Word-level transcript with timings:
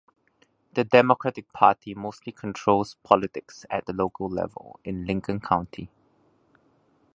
The 0.73 0.83
Democratic 0.83 1.53
Party 1.53 1.93
mostly 1.93 2.31
controls 2.31 2.95
politics 3.03 3.67
at 3.69 3.85
the 3.85 3.93
local 3.93 4.27
level 4.27 4.79
in 4.83 5.05
Lincoln 5.05 5.39
County. 5.39 5.91